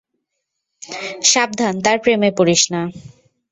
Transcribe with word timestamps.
সাবধান, 1.23 1.75
তার 1.85 1.97
প্রেমে 2.03 2.29
পড়িস 2.37 2.63
না। 2.73 2.81